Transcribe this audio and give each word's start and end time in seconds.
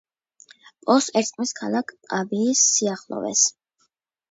პოს 0.89 1.09
ერწყმის 1.21 1.51
ქალაქ 1.61 1.95
პავიის 2.07 2.65
სიახლოვეს. 2.73 3.47